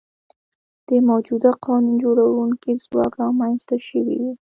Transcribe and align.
د 0.87 0.89
موجوده 1.09 1.51
قانون 1.65 1.95
جوړوونکي 2.03 2.71
ځواک 2.83 3.11
رامنځته 3.23 3.75
شوي 3.87 4.15
وي. 4.21 4.33